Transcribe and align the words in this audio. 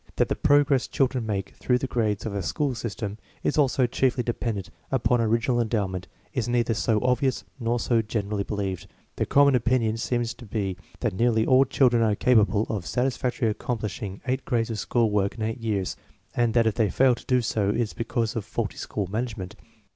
That 0.15 0.29
the 0.29 0.35
progress 0.35 0.87
children 0.87 1.27
make 1.27 1.53
through 1.59 1.77
the 1.77 1.85
grades 1.85 2.25
of 2.25 2.33
a 2.33 2.41
school 2.41 2.73
system 2.73 3.19
is 3.43 3.55
also 3.55 3.85
chiefly 3.85 4.23
dependent 4.23 4.71
upon 4.91 5.21
original 5.21 5.61
endowment 5.61 6.07
is 6.33 6.49
neither 6.49 6.73
so 6.73 6.99
obvious 7.03 7.43
nor 7.59 7.79
so 7.79 8.01
generally 8.01 8.41
believed. 8.43 8.87
The 9.17 9.27
common 9.27 9.53
opinion 9.53 9.97
seems 9.97 10.33
to 10.33 10.45
be 10.47 10.75
that 11.01 11.13
nearly 11.13 11.45
all 11.45 11.65
children 11.65 12.01
are 12.01 12.15
capable 12.15 12.63
of 12.67 12.87
satisfactorily 12.87 13.51
accomplishing 13.51 14.21
eight 14.25 14.43
grades 14.43 14.71
of 14.71 14.79
school 14.79 15.11
work 15.11 15.35
in 15.35 15.43
eight 15.43 15.59
years, 15.59 15.95
and 16.35 16.55
that 16.55 16.65
if 16.65 16.73
they 16.73 16.89
fail 16.89 17.13
to 17.13 17.25
do 17.27 17.39
so 17.43 17.69
it 17.69 17.75
is 17.75 17.93
because 17.93 18.35
of 18.35 18.43
faulty 18.43 18.77
school 18.77 19.05
management. 19.05 19.55